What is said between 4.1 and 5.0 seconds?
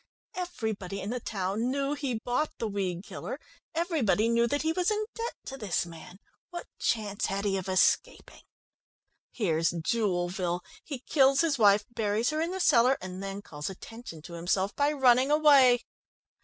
knew that he was